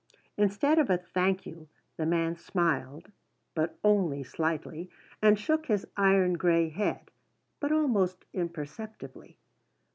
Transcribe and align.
Instead 0.35 0.79
of 0.79 0.89
a 0.89 0.97
thank 0.97 1.45
you 1.45 1.67
the 1.95 2.07
man 2.07 2.35
smiled 2.35 3.11
but 3.53 3.77
only 3.83 4.23
slightly 4.23 4.89
and 5.21 5.37
shook 5.37 5.67
his 5.67 5.85
iron 5.95 6.33
grey 6.33 6.69
head 6.69 7.11
but 7.59 7.71
almost 7.71 8.25
imperceptibly. 8.33 9.37